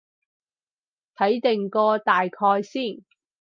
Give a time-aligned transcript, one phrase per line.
[1.15, 3.03] 睇定個大概先